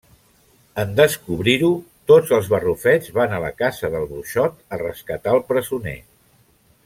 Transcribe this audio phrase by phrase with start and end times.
[0.83, 1.69] En descobrir-ho
[2.11, 5.97] tots els barrufets van a la casa del bruixot a rescatar el presoner.